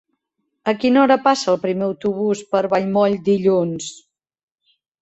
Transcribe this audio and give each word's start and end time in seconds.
A 0.73 0.73
quina 0.83 0.99
hora 1.01 1.17
passa 1.27 1.53
el 1.53 1.61
primer 1.67 1.87
autobús 1.89 2.43
per 2.55 2.65
Vallmoll 2.75 3.21
dilluns? 3.31 3.97